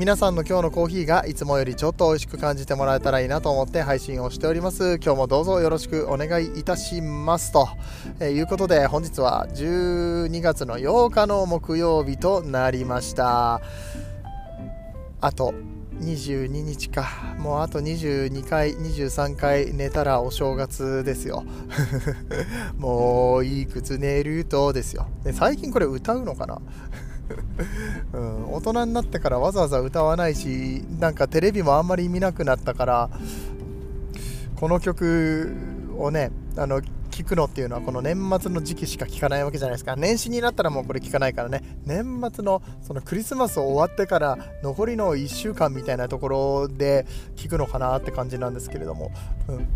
[0.00, 4.94] 皆さんの今日のコーヒーがいつもよりちょっと美味しく感じてもらえたらいいなと思って配信をしております。
[4.94, 7.68] 今日もどうぞよろしくお願いいたしますと、
[8.18, 13.60] え、いうことで本日は12月の8日の木曜日となりました。
[15.20, 15.52] あと
[16.00, 17.36] 22日か。
[17.38, 21.44] もうあと22回23回寝たらお正月ですよ。
[22.78, 25.08] もういくつ寝るとですよ。
[25.24, 26.58] で最近これ歌うのかな？
[28.12, 33.10] うん、大人になってからわざわざ歌わないしなんかテレビもあんまり見なくなったから
[34.56, 35.54] この曲
[35.96, 39.94] をねあの聞くのっていうのはこの年末の時期しか聞かないわけじゃないですか。
[39.96, 41.62] 年始になったらもうこれ聞かないからね。
[41.84, 49.12] 年末のそのクリスマス終わってから残りの1週間みたいなところで聞くのかなって感じなんですけれども、
[49.48, 49.68] うん、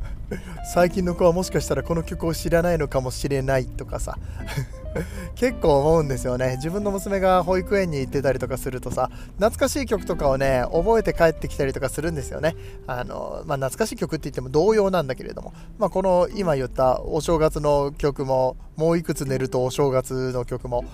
[0.73, 4.17] 最近の子はもしかしたらこの曲を知らないのかもしれないとかさ。
[5.35, 6.57] 結構思うんですよね。
[6.57, 12.57] 自分の娘が保育園に行ってたりとかするとさ懐かしい曲とかをね覚えて帰ってきたりとかするんですよね。
[12.87, 20.85] あの、まあ、懐かしい曲って言っても童謡なんだけれども、まあ、この今言ったお正月の曲ももういくつ寝るとお正月の曲も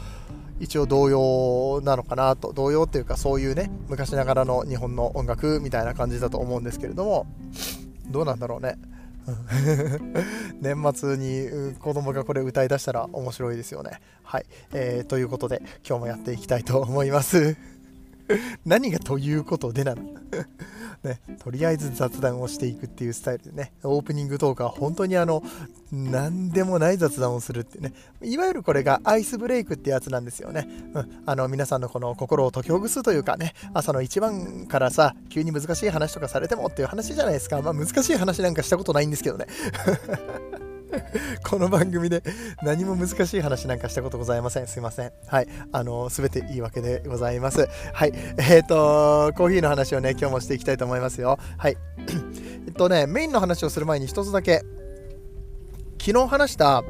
[0.59, 2.53] 一応童謡なのかなと。
[2.53, 7.27] 童謡っていうかそういうね昔ながらの日本の音楽みたいな感じだと思うんですけれども
[8.09, 8.77] どうなんだろうね。
[10.61, 14.01] 年末に子供がこれ歌いだしたら面白いですよね。
[14.23, 17.57] はい、えー、ということで今日もやっていきたいと思います。
[18.65, 20.03] 何がということでなの？
[21.03, 25.43] ね、とりあえず雑談をしていくっていうスタイルでね、オープニングトークは本当にあの、
[25.91, 27.93] 何でもない雑談をするってね、
[28.23, 30.69] いわゆるこれがアイスブレイクってやつなんですよね。
[30.95, 37.63] うん、あの、皆さんのこの心を解きほぐすというかね、朝の一番からさ、急に難しい話とかされてもっていう話じゃないですか。
[37.63, 39.47] まあ難しい話なんかしたことないんですけどね。
[41.49, 42.23] この番組で
[42.63, 44.67] 何も難しい話なんかしたことございません。
[44.67, 45.13] すいません。
[45.27, 45.49] はい。
[45.73, 47.69] あの、すべていいわけでございます。
[47.93, 48.13] はい。
[48.39, 51.39] えっ、ー、と、コーヒーの話をね、今日もしていきたいと思いますよ。
[51.59, 51.77] はい。
[52.67, 54.63] えっとね、メインの話をする前に一つだけ、
[55.99, 56.83] 昨日話した、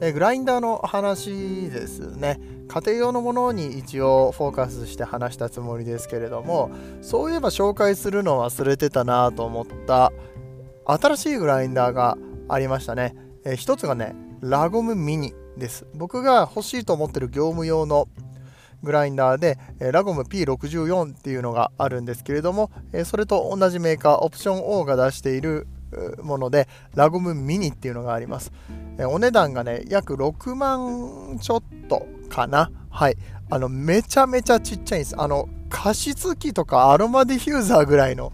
[0.00, 2.40] えグラインダーの話ですね。
[2.68, 10.12] 家庭用のものに一応フォーカスして話したつもりですけれども、そういえば紹介するの忘れてたなと思った
[10.84, 12.16] 新しいグラインダーが
[12.48, 13.14] ありましたね。
[13.44, 15.86] えー、一つがね、ラゴムミニです。
[15.94, 18.08] 僕が欲しいと思ってる業務用の
[18.82, 25.66] グラインダーで、えー、ラゴム P64 っていうのがあるんですけれども、えー、それと同じメーカー、オプション O が出している
[26.22, 28.52] もので、ラゴムミニっていうのがあります。
[28.98, 32.70] えお値段がね、約6万ちょっとかな。
[32.90, 33.16] はい。
[33.50, 35.14] あの、めちゃめちゃちっちゃいんです。
[35.18, 38.32] あの、加湿器とかアロマディフューザーぐらいの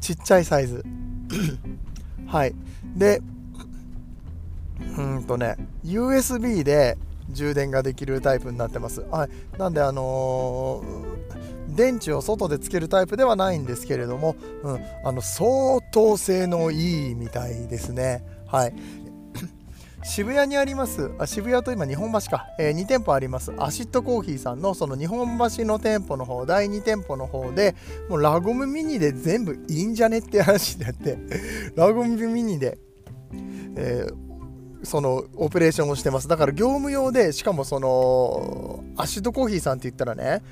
[0.00, 0.84] ちっちゃいサイズ。
[2.26, 2.54] はい。
[2.96, 3.20] で、
[4.98, 6.96] うんとね USB で
[7.30, 9.00] 充電ができるタイプになってます。
[9.02, 18.24] はい、なんであのー、電池を外でつけるタイプではないんですけれども、うん、あの相当性能いいみたいですね。
[18.46, 18.74] はい。
[20.04, 27.74] 渋谷にありますあ渋谷と今日本橋か、えー、2店舗ありますアシッドコーヒーさんのその日本橋の店舗の方第2店舗の方で
[28.10, 31.16] もうラゴムミニで全部いいんじゃねって話になって
[31.74, 32.76] ラゴムミニで、
[33.76, 34.33] えー
[34.84, 36.28] そのオペレーションをしてます。
[36.28, 40.42] だから業務用でしかもそのアシッドコーヒーさんって言ったらね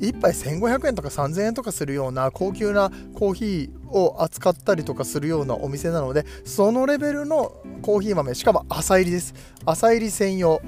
[0.00, 9.34] 1杯1500円とか3000円とかするような高級なコーヒーを扱ったりとかするようなお店なのでそのレベルのコーヒー豆しかも朝入りです。
[9.64, 10.60] 朝入り専用。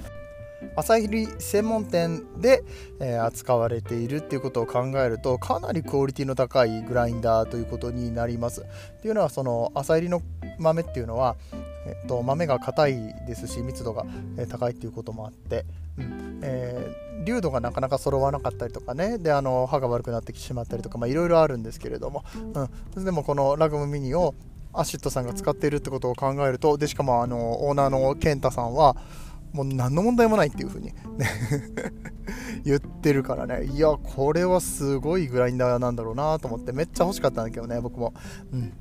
[0.76, 2.64] 朝入り専門店で、
[3.00, 8.62] えー、扱われているっていうことを考えるとかなりクオリティの高いグラインダーということになります。
[8.62, 10.22] っていうのはその浅煎りの
[10.58, 11.36] 豆っていうのは
[11.88, 14.04] えっと、豆が硬いですし密度が、
[14.50, 15.64] 高いっていうこともあって、
[15.96, 16.40] うん。
[16.42, 19.18] えー、粒度がなかなか揃わなかったりとかね。
[19.18, 22.24] であの刃が悪くなってしまったりとかいろいろあるんですけれども、
[22.94, 24.34] うん、でもこのラグムミニを
[24.74, 28.96] アシットさんが使っているってことを考えるとでしかもあのオーナーの健太さんは
[29.52, 30.94] もう何の問題もないっていう風に、ね
[32.64, 33.64] 言ってるからね。
[33.64, 38.12] いやこれはすごいグラインダーなんだろうなと思ってめっちゃ欲しかったんだけどね僕も、
[38.52, 38.72] うん、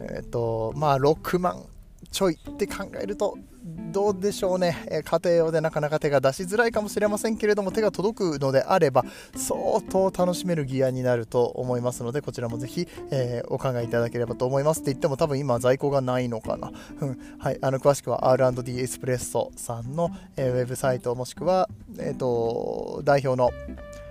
[0.00, 1.64] えっ、ー、とまあ6万
[2.10, 9.04] ちょいって考えるとどうでしょうね、え家庭用でなかなか手が出しづらいかもしれませんけれども手が届くのであれば
[9.34, 14.82] 相当楽しめるギアになると思いますのでこちらもぜひ、えー、お考えいただければと思います。
[14.82, 16.70] って言っても多分今在庫がないのかな、
[17.00, 17.18] うん。
[17.38, 21.68] はい、あの詳しくは R&D エスプレッソさんの、えー、ウェブサイトもしくは、
[21.98, 23.50] えーと代表の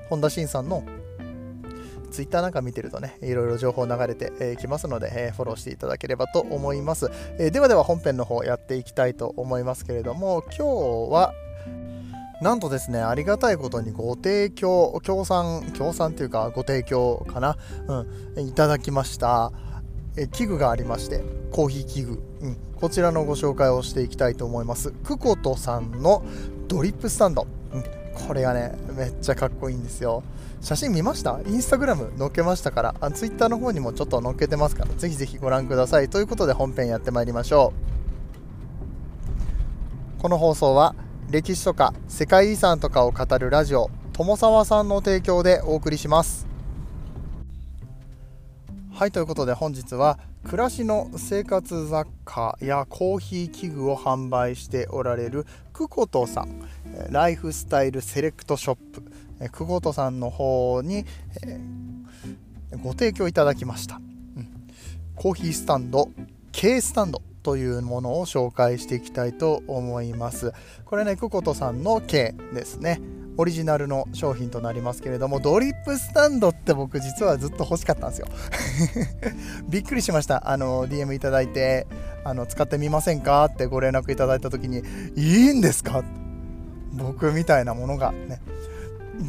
[0.10, 0.84] 本田真さんの
[2.06, 7.10] ツイッターなんか見てるとね、いろいろ情報流れてきますので、えフォローしていただければと思います。
[7.40, 11.34] えではでは本編の方やっていきたいと思いますけれども、今日は
[12.42, 17.58] なんとですね、ありがたいことにご提供、協賛、協賛っていうかご提供かな、
[18.36, 19.52] うん、いただきました。
[20.18, 24.92] え器具がありまして、コーヒー器具、うん、こちらのご紹介をしていきたいと思います。
[24.92, 26.26] クコトさんの
[26.68, 27.48] ドリップスタンド。
[28.16, 30.24] これがね、めっちゃかっこいいんですよ。
[30.62, 31.40] 写真見ました？
[31.46, 36.10] インスタグラム載っけましたから、あツイッターの方にもちょっと載っけてますから、ぜひぜひご覧ください。
[36.10, 37.74] ということで本編やってまいりましょ
[40.20, 40.22] う。
[40.22, 40.96] この放送は、
[41.30, 46.48] 歴史とか世界遺産とかを語るラジオ、友沢さんの提供でお送りします。
[48.92, 56.62] はい、ということで本日は暮らしの生活雑貨やコーヒー器具を販売しておられるクコトさん。
[57.10, 59.04] ライフスタイルセレクトショップ。
[59.52, 61.04] 久保田さんの方に、
[61.44, 61.60] え、
[62.84, 64.48] ご提供いただきました、うん、
[65.16, 66.10] コーヒースタンド
[66.52, 70.54] K スタンドというものを紹介していきたいと思います。
[70.86, 73.02] これね久保田さんの K ですね。
[73.38, 78.28] オリジナルの商品となりますけれどもドリップスタンドって僕実はずっと欲しかったんですよ。
[79.70, 80.50] びっくりしました。
[80.50, 81.88] あの DM いただいて
[82.24, 84.84] あの使ってみませんかってご連絡いただいた時に
[85.16, 86.04] いいんですか？
[86.94, 88.12] 僕みたいなものが。
[88.12, 88.40] ね。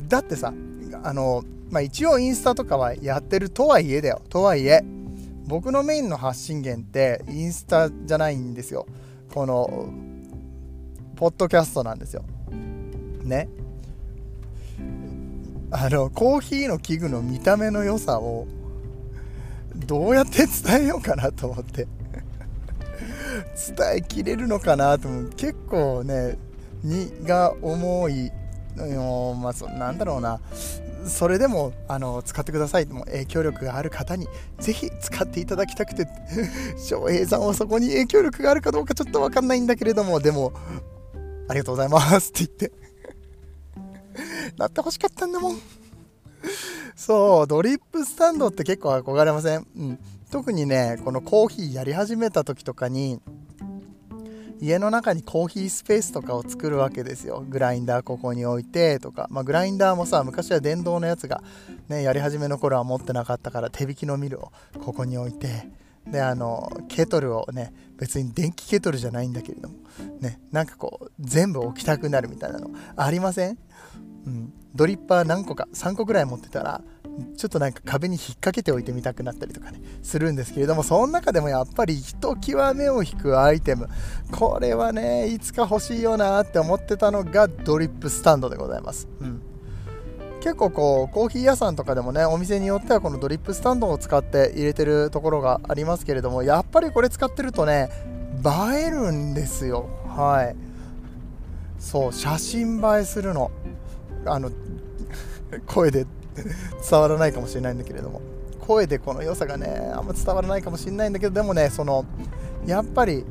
[0.09, 0.53] だってさ
[1.03, 4.23] あの、まあ、一応インスタとかはやってるとはいえだよ。
[4.29, 4.85] とはいえ
[5.47, 8.87] 僕のメインの発信源ってインスタじゃないんですよ。
[9.33, 9.89] この
[11.17, 12.25] ポッドキャストなんですよ。
[13.23, 13.49] ね。
[15.71, 18.47] あのコーヒーの器具の見た目の良さを
[19.75, 21.87] どうやって伝えようかなと思って。
[23.77, 25.31] 伝えきれるのかなと思う。
[25.37, 26.39] 結構ね
[26.83, 28.31] 荷が重い
[29.41, 30.39] まあ、そなんだろうな。
[31.07, 34.27] それでもあの使ってくださいも影響力がある方に
[34.59, 36.09] ぜひ使っていただきたくて
[36.77, 40.53] 翔平さんはそこに影響力があるかどうかちょっと分かんないんだけれどもでも
[41.49, 42.86] ありがとうございますって言って。
[44.59, 45.59] なってほしかったんだもん。
[46.95, 49.99] そうドリップスタンドって結構憧れません、うん、
[50.31, 53.21] 特にねこのコーヒーやり始めた時とかに
[54.61, 57.45] 家の中にコーヒースペースとかを作るわけですよ。
[57.47, 61.43] グラインダーここに置いてとか、まあ、グラインダーもさ昔は電動のやつが、
[61.89, 65.69] ね、やり始めの頃は持ってなかったから手引きのミルをここに置いて。
[66.07, 69.75] であのケトルをね別に電気ケトルじゃないんだけれども。
[70.21, 73.59] ねなんかこう全部置きたくなるみたいなのありません、
[74.27, 76.83] うん、ドリッパー何個か3個ぐらい持ってたら
[77.37, 83.89] ちょっとなんか壁に引っ掛けておいてみたくなったりとかねするんですけれどもその中でもやっぱりひときわ目を引くアイテム。
[84.33, 89.41] これはねいつか欲しいよなって思ってたのがドリップスタンドでございます、うん、
[90.41, 97.89] 結構こうコーヒー屋さんとかでもねお店によってはこのドリップスタンドを使って入れてるところがありますけれどもやっぱりこれ使ってるとね
[98.45, 99.89] 映えるんですよ。
[100.09, 100.57] はい。
[101.79, 103.51] そう写真映えするの。
[104.27, 104.51] あの
[105.67, 106.07] 声で
[106.89, 108.21] 伝わらないかもしれないんだけれども。
[108.67, 112.05] 声でこの良さがねあんま伝わらないかもしれないんだけどでもねその
[112.67, 113.25] やっぱり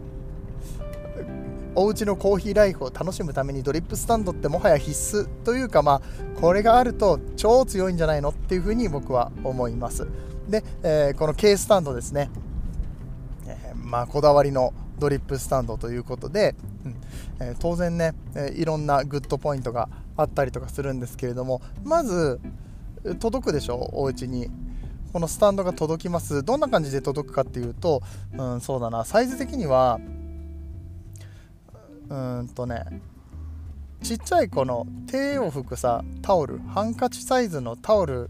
[1.76, 6.02] お家のコーヒーライフを楽しむためにドリップスタンドってもはや必須というかまあ
[6.40, 10.08] これがあると超強いんじゃないのっていうふうに僕は思います。
[10.48, 12.30] で、えー、この K スタンドですね、
[13.46, 16.96] えー、まあこだわりのドリップスタンドということで、うん。
[17.42, 22.40] えー、当然ね、えいろんなグッドポイントがあったりとかするんですけれどもまず
[23.20, 23.90] 届くでしょ？
[23.94, 24.50] お家に。
[25.14, 26.44] このスタンドが届きます。
[26.44, 28.02] どんな感じで届くかっていうと
[28.38, 29.06] うんそうだな。
[29.06, 30.00] サイズ的には
[32.10, 33.02] うんとね
[34.04, 36.60] ちっちゃいこの手を拭くさタオル。
[36.60, 38.30] ハンカチサイズのタオル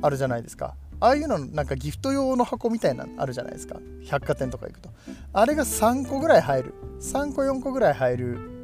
[0.00, 0.74] あるじゃないですか。
[1.00, 3.78] ああいうのなんかギフト用の箱みたいなのあるじゃないですか。
[4.04, 4.88] 百貨店とか行くと。
[5.34, 6.74] あれが3個ぐらい入る。
[7.02, 8.55] 3個4個ぐらい入る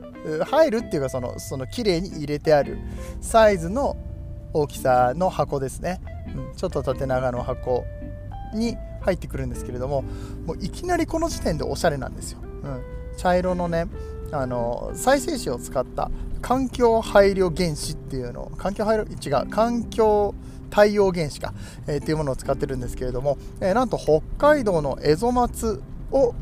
[0.45, 2.79] 入るっていうかそのその綺麗に入れてある
[3.21, 3.97] サイズの
[4.53, 6.01] 大きさの箱ですね、
[6.35, 7.85] うん、ちょっと縦長の箱
[8.55, 10.03] に入ってくるんですけれども
[10.47, 12.83] もういきなりこの時点でおしゃれなんですよ、うん、
[13.17, 13.87] 茶色のね
[14.31, 16.11] あの再生紙を使った
[16.41, 20.35] 環境配慮原子っていうの環境配慮違う環境
[20.71, 21.53] 太陽原子か、
[21.87, 26.35] えー、っていうものを使ってるんですけれども、えー、なんと北海道のエゾマツを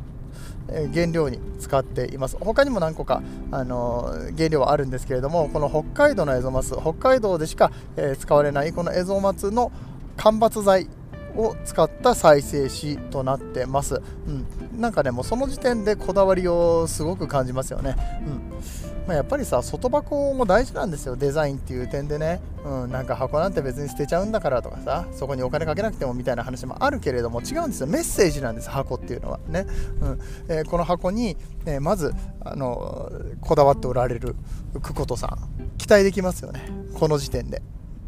[0.95, 2.37] 原料に使っています。
[2.41, 9.73] 他にも何個かあの原料はあるんですけれどもこの北海道のエゾマス北海道でしか、え、使われないこのエゾマツの
[10.17, 10.89] 間伐材
[11.37, 17.97] を使った再生紙となってます、うん、なんかねもうその時点でこだわりをすごく感じますよね、
[18.27, 19.07] うん。
[19.07, 21.17] まあ、やっぱりさ外箱も大事なんですよ。
[21.17, 27.87] デザインっていう点でね、うん、なんか箱なんて別に捨てちゃうんだからとかさそこにお金かけなくてもみたいな話もあるけれども違うんですよ。
[27.87, 29.67] メッセージなんです箱っていうのはね、
[30.01, 30.21] うん。
[30.49, 32.13] えー、この箱に、えー、まず
[32.45, 33.11] あの
[33.41, 34.37] こだわっておられる
[34.83, 35.39] 久保田さん
[35.79, 36.69] 期待できますよね。
[36.95, 37.63] この時点で。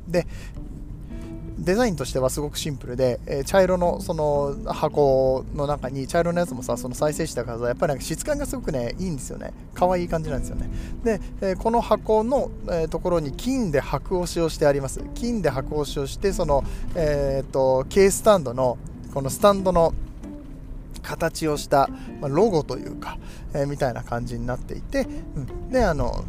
[0.07, 0.27] で
[1.63, 9.53] デザインとしてはすごくシンプルで、えー、茶色のその箱の中に茶色のやつもさその再生したからやっぱりなんか質感がすごくねいいんですよね。
[9.75, 10.69] 可愛い感じなんですよね。
[11.05, 15.01] で、えー、この箱の、えー、ところに金で箔押しをしてあります。
[15.15, 16.65] 金で箔押しをしてその
[16.97, 18.77] えっ、と K スタンドの
[19.15, 19.95] このスタンドの
[21.03, 21.89] 形をした、
[22.21, 23.19] まあ、ロゴというか、
[23.55, 26.25] えみたいな感じになっていて、うん、であの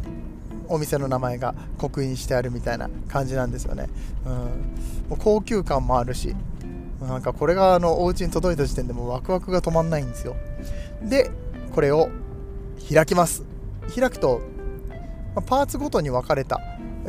[0.68, 3.90] お店の名前が刻印してあるみたいな感じなんですよね、
[4.26, 4.40] うん、も
[5.12, 6.36] う高級感もあるし
[7.02, 10.36] なんかこれがあのお家に届いた時点でもうワクワクが止まんないんですよ。
[11.04, 11.32] で
[11.74, 12.10] これを
[12.94, 13.44] 開きます。
[13.94, 14.42] 開くと
[15.46, 16.62] パーツごとに分かれた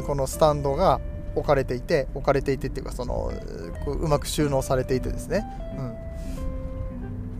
[0.06, 1.00] このスタンドが
[1.36, 3.32] 置かれていて置かれていてっていうかその
[3.86, 5.44] うまく収納されていてですね、
[5.78, 5.94] うん。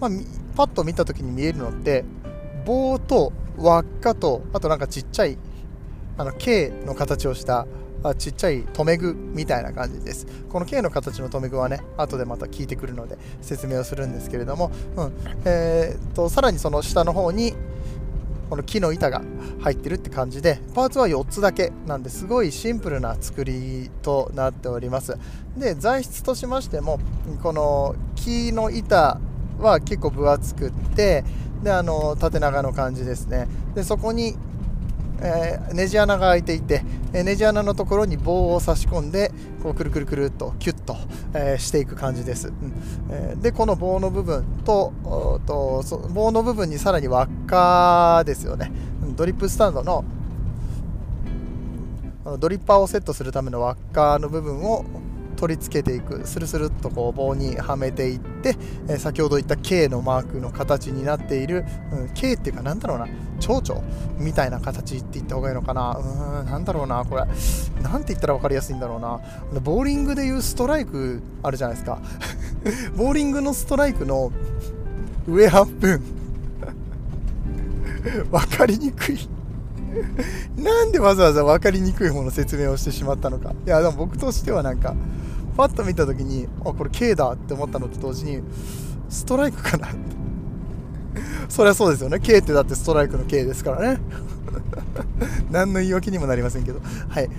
[0.01, 0.11] まあ、
[0.57, 2.05] パッと見た時に見えるのって
[2.65, 5.39] 棒と輪っかとあとなんかちっちゃい
[6.17, 7.67] あの K の形をした
[8.03, 10.27] あちっちゃい留め具みたいな感じです。
[10.49, 15.13] この K の形の留め具はね、後でまた聞いてくるので説明をするんですけれども、うん
[15.45, 17.55] えーと、さらにその下の方に
[18.51, 19.23] この木の板が
[19.61, 25.17] 入ってるって感じで、パーツは4つだけなんですごいシンプルな作りとなっております。
[25.57, 27.01] で、材質としましても、
[27.43, 29.19] この木の板
[29.59, 31.25] は結構分厚くって、
[31.63, 33.49] で、あの、縦長の感じですね。
[33.75, 34.37] で、そこに
[35.21, 40.97] えー、ネジ穴が開いていて、えネジ穴のところに棒を差し込んでこうくるくるくるっとキュッと、
[41.33, 42.73] えー、していく感じです、うん。
[43.11, 44.93] えー、でこの棒の部分と
[45.47, 48.73] と棒の部分にさらに輪っかですよね。
[49.17, 50.05] ドリップスタンドの
[52.39, 54.85] ドリッパーをセットするための輪っかの部分を
[55.45, 58.57] 取り付けていくスルスルっとこう棒にはめていって、
[58.89, 63.07] え、先ほど言った K のマークの形になっている、うん、K っていうかなんだろうな
[63.41, 63.83] 蝶々
[64.19, 65.91] みたいな形って言った方がいいのかな。
[65.91, 67.25] うーんなんだろうなこれ。
[67.83, 69.21] なんて言ったら分かりやすいんだろうな。
[69.61, 71.99] ボーリングでいうストライクあるじゃないですか。
[72.97, 74.33] ボーリングのストライクの
[75.29, 76.01] 上半分。
[78.33, 79.29] 分かりにくい。
[80.57, 83.53] なんでわざわざ分かりにくい方の説明をしてしまったのか。
[83.67, 84.95] いやでも僕としてはなんか
[85.57, 88.43] パッと見た時にあこれ K だって思ったのと同時に
[89.09, 89.89] ストライクかな。
[89.89, 90.25] って
[91.49, 92.19] そりゃそうですよね。
[92.21, 94.01] K ってだってストライクの K ですからね。
[95.51, 96.81] 何の言い訳にもなりませんけど。
[97.09, 97.31] はい、うん、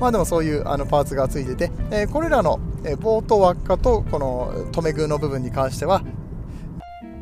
[0.00, 6.02] まあでもそういうあのパーツがついてて、えー、これらの、えー、棒と輪っかとこの留め具の部分に関しては、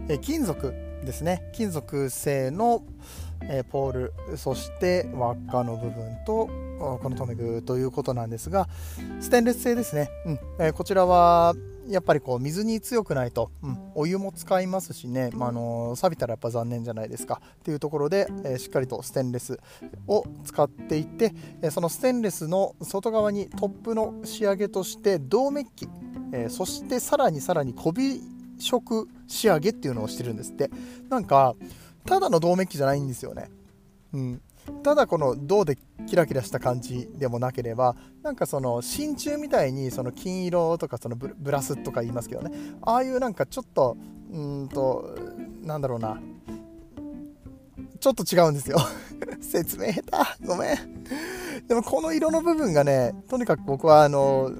[0.09, 0.75] えー、金属
[1.05, 1.51] ですね。
[1.53, 2.83] 金属製の
[3.49, 8.69] えポールそして輪っかの部分とこの留め具ということなんですが
[9.21, 10.39] ステンレス製ですね、うん。
[10.59, 11.55] え、こちらは
[11.89, 17.41] やっぱりこう水に強くないと、うん、お湯も使いますしね、まあ、あの錆びたらやっぱ残念じゃないですか。
[17.43, 19.59] っていうところで、えー、しっかりとステンレス
[20.07, 21.33] を使っていて、
[21.63, 25.89] え、そのステンレスの外側にトップの仕上げとして銅メッキ、
[26.33, 28.21] えそしてさらにさらに小美
[28.59, 30.71] 色仕上げっていうのをしてるんですって。
[31.09, 31.55] なんか
[32.05, 33.51] ただの銅メッキじゃないんですよね。
[34.13, 34.43] うん、
[34.83, 42.53] ただこの銅でキラキラした感じでもなければなんかその真鍮みたいにその金色とかそのブラスとか言いますけどね。
[42.83, 43.97] ああいうなんかちょっと
[44.31, 45.17] うんと
[45.63, 46.21] なんだろうな。
[48.01, 48.79] ちょっと違うんですよ。
[49.41, 50.03] 説明下
[50.39, 50.47] 手。
[50.47, 51.05] ごめん。
[51.69, 54.51] でもこの色の部分がねとにかく僕はあの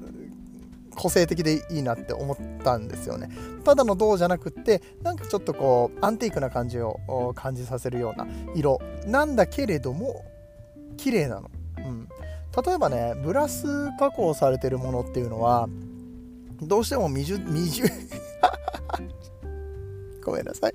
[0.95, 3.29] 個性的でいいなって思ったんですよね。
[3.63, 10.25] ただの銅じゃなくってなんかちょっとこうアンティークな感じを感じさせるような色なんだけれども
[10.97, 12.07] 綺麗なの、うん、
[12.65, 13.65] 例えばねブラス
[13.97, 15.67] 加工されてるものっていうのは
[16.61, 17.89] どうしても未熟未熟
[20.23, 20.73] ごめんなさい。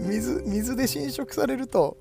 [0.00, 1.96] 水水で浸食されると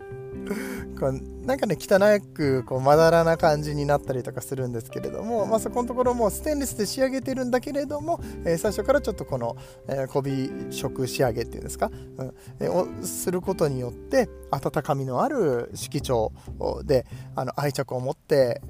[1.50, 2.00] なんかね汚
[2.36, 12.34] くこうまだらな感じになったりとかするんですけれども、まあ、そこのところもステンレスで仕上げてるんだけれども、えー、最初からちょっとこの、えー、小美色仕上げっていうんですか、うん。
[12.60, 16.34] えー、をすることによって温かみのある色調
[16.84, 18.62] であの愛着を持って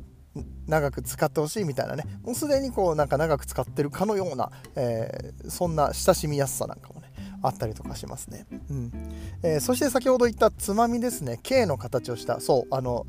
[0.65, 2.05] 長く使ってほしいみたいなね。
[2.23, 6.98] もうすでにこうなんか長く使ってるかのような、えー、そんな親しみやすさなんかも。
[6.98, 6.98] ね
[7.41, 8.45] あったりとかしますね。
[8.69, 8.91] うん。
[9.43, 11.39] えー、そして先ほど言ったつまみですね。
[11.43, 12.39] K の形をした。
[12.39, 13.05] そうあの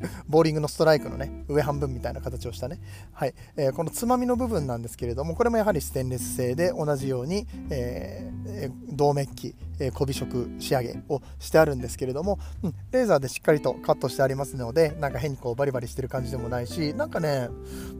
[0.28, 2.80] ボーリングのストライクのね上半分みたいな形をしたね、
[3.12, 3.34] はい。
[3.56, 17.48] えー、このつまみの部分なんですけれどもこれもやはりステンレス製で同じように、えー、銅メッキ、えー、小美色仕上げをしてあるんですけれども、うん、レーザーでしっかりとカットしてありますのでなんか変にこうバリバリしてる感じでもないしなんかね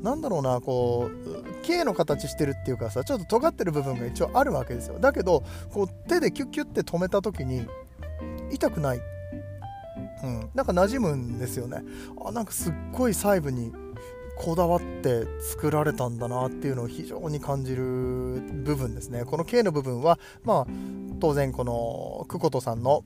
[0.03, 4.99] なんだろうなこう K の形してるっていうかさちょっと尖ってる部分が一応あるわけですよ。
[4.99, 7.67] だけどこう手でキュッキュッて止めた時に
[8.53, 9.16] 痛くない。
[10.23, 11.83] うん、なんか馴染むんですよね。
[12.25, 13.73] あなんかすっごい細部に
[14.39, 19.25] こだわって作られたんだなっていうのを非常に感じる部分ですね。
[19.25, 20.67] この K の部分はまあ
[21.21, 23.05] 当然このクコトさんの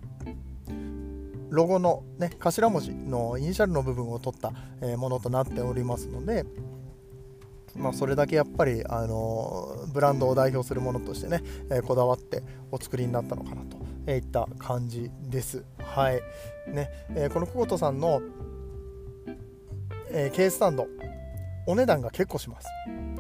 [1.51, 4.53] ロゴのね頭文字のイニシャルの部分を取った
[4.97, 6.45] ものとなっておりますので
[7.77, 13.77] まあ、それだけやっぱり、あのブランドを代表するものとしてね、えこだわってお作りになったのかなと
[14.09, 15.65] いった感じです。
[15.79, 16.21] はい。
[16.69, 16.91] ね。
[17.15, 18.21] えー、この久保田さんの、
[20.11, 20.87] えー、K スタンド
[21.67, 22.67] お値段が結構します。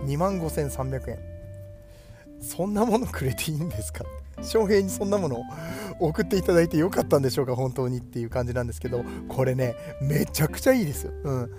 [0.04, 1.18] 2万5300円。
[2.40, 4.04] そんなものくれていいんですか？
[4.42, 5.42] 翔平にそんなものを
[6.00, 7.54] 送っていただいてよかったんでしょうか？
[7.54, 11.04] 本当にっていう感じなんですけどこれねめちゃくちゃいいです。
[11.04, 11.50] よ、うん、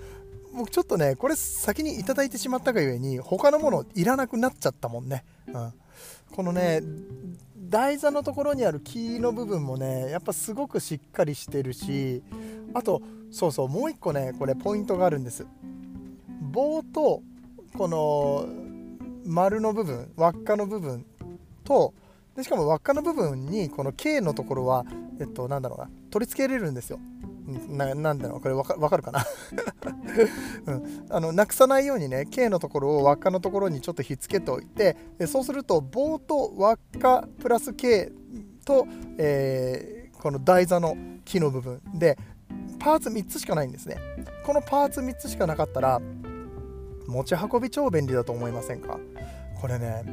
[0.56, 5.72] 僕ちょっとねこれ先にいただいてしまったがゆえに他のものいらなくなっちゃったもんね、うん、
[6.34, 6.82] このね
[7.56, 12.22] 台座のところにある木の部分もねやっぱすごくしっかりしてるし
[12.74, 15.46] あとそうそうもう一個ねこれポイントがあるんです。
[16.40, 17.22] 棒と
[17.76, 18.46] この
[19.24, 21.06] 丸の部分輪っかの部分
[21.64, 21.94] と
[22.36, 24.84] でしかも輪っかの部分にこの K のところは
[25.18, 26.98] えっとなんだろうな取り付けれるんですよ。
[27.68, 29.24] ななんだろうこれわかかるかな、
[30.66, 34.96] うん、あのなくさないようにね K のところを輪っかのところにちょっとひっつけておいて
[35.26, 38.12] そうすると棒と輪っかプラス K
[38.64, 38.86] と、
[39.18, 41.80] えー、この台座の木の部分。
[41.94, 42.16] で
[42.78, 43.96] パーツ3つしかないんですね。
[44.44, 46.00] このパーツ3つしかなかったら
[47.06, 48.98] 持ち運び超便利だと思いませんか？
[49.60, 50.04] これね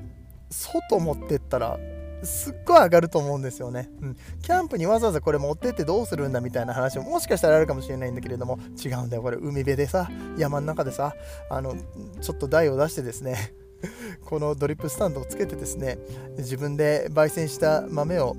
[0.51, 1.79] 外持ってったら
[2.23, 4.17] すっごい上がると思うんですよね、うん。
[4.41, 9.21] キャンプにわざわざこれ持ってってどうするんだみたいな話ももしかしたらあるかもしれないんだけれども違うんだよ。
[9.21, 11.13] これ海辺でさ山の中でさ
[11.49, 11.75] あの
[12.21, 13.53] ちょっと台を出してですね
[14.25, 15.97] このドリップスタンドをつけてですね
[16.38, 18.36] 自分で焙煎した豆を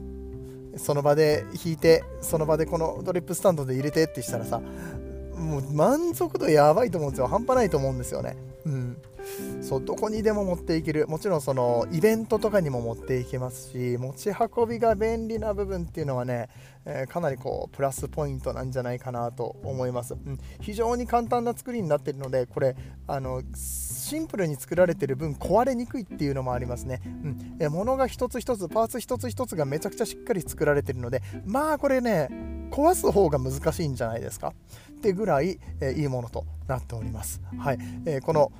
[0.76, 4.60] その場で引いてその場でこのドリップスタンドで入れてってしたらさ
[5.40, 7.26] もう満足度やばいと思うんですよ。
[7.26, 8.36] 半端ないと思うんですよね。
[8.66, 8.96] うん。
[9.62, 11.07] そうどこにでも持っていける。
[11.09, 16.48] もちろんそのイベントとかにも持っていけますし持ち運びが便利な部分っていうのはね、
[16.85, 22.76] えー、かなりこうプラスポイントなんじゃないかなと思います、うん、非常に簡単な作りになってるのでこれ
[23.07, 27.57] あのシンプルに作られてる分壊れにくいっていうのもありますね、うん。
[27.61, 32.29] えー、物が一つ一つパーツ一つ一つがめちゃくちゃしっかり作られてるのでまあこれね
[32.70, 34.55] 壊す方が難しいんじゃないですか
[34.90, 37.40] ってぐらい、えー、いいものとなっております。
[37.59, 37.79] はい。
[38.07, 38.53] えー、この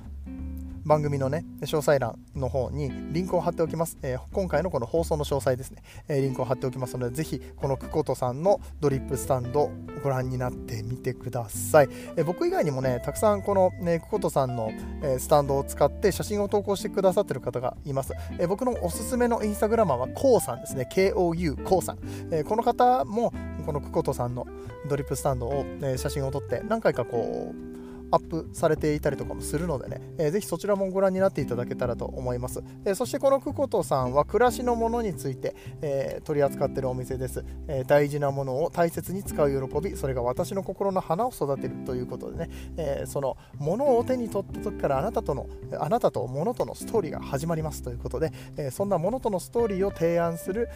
[0.83, 3.97] 番組のね、詳細欄の方にリンクを貼っておきます。
[4.01, 9.69] えー、今回のこの放送の詳細ですね、えー、リンクを貼っておきますので、ぜひこのクコトさんのドリップスタンド
[10.03, 11.89] ご覧になってみてください。
[12.15, 14.71] えー、僕以外にもね、たくさんこの、ね、クコトさんの、
[15.03, 18.13] えスタンドを使って写真を投稿してくださってる方がいます。
[18.39, 20.87] え僕のおすすめのインスタグラマーはコウさんですね。
[20.91, 21.99] KOU コウさん。
[22.31, 23.33] えこの方も
[23.65, 24.47] このクコトさんの
[24.89, 27.70] ドリップスタンドを、え写真を撮って何回かこう
[28.11, 32.63] アップされていたりとかもするのでね、えー、ぜひそちらもご覧になっていただけたらと思います。
[32.85, 45.47] えー、そしてこのクコトさんは暮らしのものについて、えー、取り扱ってるお店です、え大事なものを大切に使う喜び、それが私の心の花を育てるということでね、えそのものを手に取った時からあなたとの、
[45.79, 50.69] あなたと物とのストーリーが始まりますということで、えそんなものとのストーリーを提案する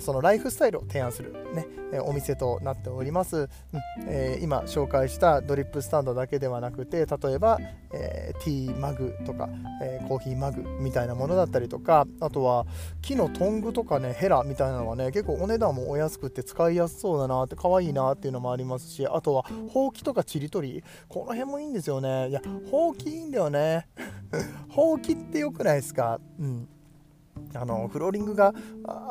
[0.00, 1.66] そのライフスタイルを提案する、ね、
[2.00, 3.48] お店となっております、うん
[4.06, 7.58] えー、今紹介したドリップスタンドだけではなくて例えば、
[7.92, 9.48] えー、ティーマグとか、
[9.82, 12.66] えー、コーヒーマグみたいなものだったりとかあとは
[13.02, 20.82] 木のトングとかねヘラみたいなのがね結構お値段もお安くて使いやすそうだなって可愛いなっていうのもありますしあとはほうきとかちりとり。
[21.08, 22.28] この辺もいいんですよね。
[22.28, 23.88] いやほうきいいんだよね。
[24.70, 26.20] ほうきってよくないですか？
[26.38, 26.68] うん。
[27.54, 28.54] あのフローリングが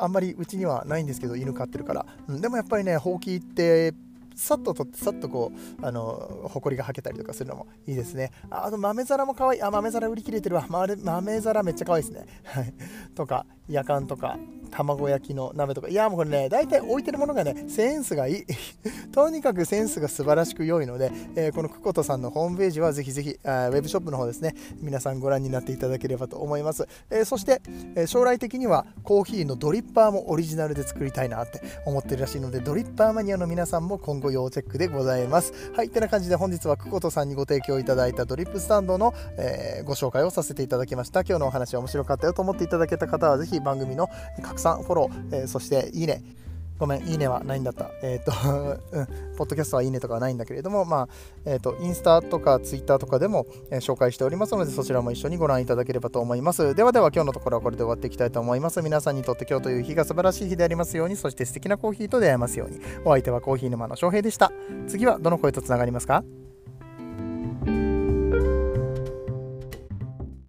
[0.00, 3.94] あんまりうちにはないんですけど犬飼ってるから、うん、でもやっぱりねほうきって
[4.34, 8.30] さっと取ってさっとこうあのほこりがはけたりとかするのもいいですね。
[8.50, 9.62] あと豆皿も可愛い。
[9.62, 10.66] あ豆皿売り切れてるわ。
[10.68, 12.26] 豆皿めっちゃ可愛いですね。
[13.14, 14.38] とか夜間とか
[14.70, 15.88] 卵焼きの鍋とか。
[15.88, 18.44] いやもうこれね大体置いてるものがねセンスがいい。
[19.12, 24.54] とにかくセンスが素晴らしく良いので、えー、この久保田さんのホームページはぜひぜひあウェブショップの方ですね。
[24.80, 27.60] 皆さんご覧になっていただければと思います、えー、そして、
[27.94, 35.52] え将来的にはコーヒーのドリッパーもオリジナルで作りたいなって思ってるらしいのでドリッパーマニアの皆さんも今後要チェックでございます。
[35.74, 41.20] はいてな感じで本日は久保田さんにご提供いただいたドリップスタンドの、えご紹介をさせていただきました。
[41.20, 44.08] 今日のお話面白かったよと思っていただけた方はぜひ番組の
[44.42, 46.22] 拡散フォロー、えー、そしていいね。
[46.82, 47.92] ごめん、いいねはないんだった。
[48.02, 51.08] えっ、ー、と、 うん、ポッドキャストはいいねとかはないんだけれども、まあ、
[51.44, 56.74] えっ、ー、と、インスタとかツイッターとかでも、えー、紹介しておりますので、そちらも一緒にご覧いただければと思います。
[56.74, 58.82] ではでは、今日のところはこれで終わっていきたいと思います。
[58.82, 62.80] 皆さんにとって今日という日が素晴らしい日でありますように、そして素敵なコーヒーと出会えますように。
[63.04, 64.50] お相手はコーヒー沼の翔平でした。
[64.88, 66.24] 次はどの声とつながりますか？